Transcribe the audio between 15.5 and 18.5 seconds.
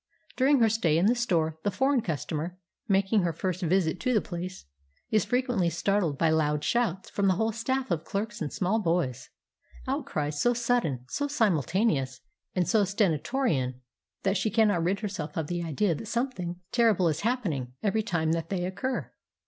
idea that something terrible is happening every time that